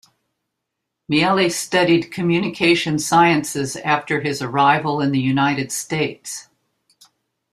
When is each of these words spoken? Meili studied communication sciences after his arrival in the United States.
Meili 1.11 1.51
studied 1.51 2.11
communication 2.11 2.97
sciences 2.97 3.75
after 3.75 4.19
his 4.21 4.41
arrival 4.41 4.99
in 4.99 5.11
the 5.11 5.19
United 5.19 5.71
States. 5.71 6.47